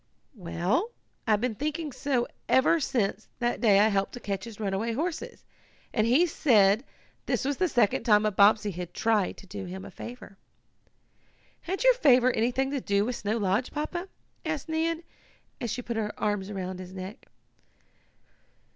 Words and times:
"Well, 0.33 0.89
I've 1.27 1.41
been 1.41 1.53
thinking 1.53 1.91
so 1.91 2.27
ever 2.49 2.79
since 2.79 3.27
that 3.37 3.61
day 3.61 3.79
I 3.79 3.89
helped 3.89 4.13
to 4.13 4.19
catch 4.19 4.45
his 4.45 4.59
runaway 4.59 4.93
horses, 4.93 5.45
and 5.93 6.07
he 6.07 6.25
said 6.25 6.83
this 7.27 7.45
was 7.45 7.57
the 7.57 7.67
second 7.69 8.03
time 8.03 8.25
a 8.25 8.31
Bobbsey 8.31 8.71
had 8.71 8.95
tried 8.95 9.37
to 9.37 9.45
do 9.45 9.65
him 9.65 9.85
a 9.85 9.91
favor.'" 9.91 10.39
"Had 11.61 11.83
your 11.83 11.93
favor 11.93 12.31
anything 12.31 12.71
to 12.71 12.81
do 12.81 13.05
with 13.05 13.15
Snow 13.17 13.37
Lodge, 13.37 13.69
Papa?" 13.69 14.07
asked 14.43 14.67
Nan, 14.69 15.03
as 15.61 15.69
she 15.69 15.83
put 15.83 15.97
her 15.97 16.19
arms 16.19 16.49
about 16.49 16.79
his 16.79 16.95
neck. 16.95 17.27